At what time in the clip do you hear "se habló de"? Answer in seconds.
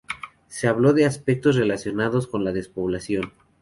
0.47-1.05